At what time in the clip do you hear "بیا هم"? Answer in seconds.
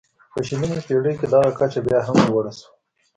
1.85-2.17